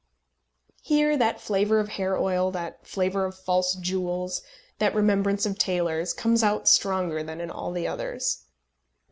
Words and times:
Here 0.81 1.15
that 1.15 1.39
flavour 1.39 1.79
of 1.79 1.89
hair 1.89 2.17
oil, 2.17 2.49
that 2.53 2.87
flavour 2.87 3.25
of 3.25 3.37
false 3.37 3.75
jewels, 3.75 4.41
that 4.79 4.95
remembrance 4.95 5.45
of 5.45 5.59
tailors, 5.59 6.11
comes 6.11 6.41
out 6.43 6.67
stronger 6.67 7.21
than 7.21 7.39
in 7.39 7.51
all 7.51 7.71
the 7.71 7.87
others. 7.87 8.43